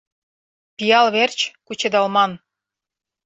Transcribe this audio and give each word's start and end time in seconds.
«Пиал 0.77 1.07
верч 1.15 1.39
кучедалман...» 1.65 2.31